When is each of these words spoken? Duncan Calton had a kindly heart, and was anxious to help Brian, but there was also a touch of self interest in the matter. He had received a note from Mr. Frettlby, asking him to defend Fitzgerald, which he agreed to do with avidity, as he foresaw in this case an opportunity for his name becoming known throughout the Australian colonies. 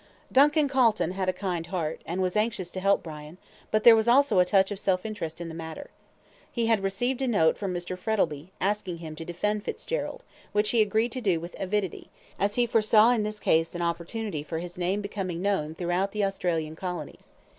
Duncan 0.31 0.67
Calton 0.67 1.11
had 1.11 1.29
a 1.29 1.31
kindly 1.31 1.69
heart, 1.69 2.01
and 2.07 2.23
was 2.23 2.35
anxious 2.35 2.71
to 2.71 2.79
help 2.79 3.03
Brian, 3.03 3.37
but 3.69 3.83
there 3.83 3.95
was 3.95 4.07
also 4.07 4.39
a 4.39 4.45
touch 4.45 4.71
of 4.71 4.79
self 4.79 5.05
interest 5.05 5.39
in 5.39 5.47
the 5.47 5.53
matter. 5.53 5.91
He 6.51 6.65
had 6.65 6.79
received 6.81 7.21
a 7.21 7.27
note 7.27 7.55
from 7.55 7.71
Mr. 7.71 7.95
Frettlby, 7.95 8.49
asking 8.59 8.97
him 8.97 9.15
to 9.15 9.23
defend 9.23 9.63
Fitzgerald, 9.63 10.23
which 10.53 10.71
he 10.71 10.81
agreed 10.81 11.11
to 11.11 11.21
do 11.21 11.39
with 11.39 11.55
avidity, 11.59 12.09
as 12.39 12.55
he 12.55 12.65
foresaw 12.65 13.11
in 13.11 13.21
this 13.21 13.39
case 13.39 13.75
an 13.75 13.83
opportunity 13.83 14.41
for 14.41 14.57
his 14.57 14.75
name 14.75 15.01
becoming 15.01 15.39
known 15.39 15.75
throughout 15.75 16.13
the 16.13 16.25
Australian 16.25 16.75
colonies. 16.75 17.29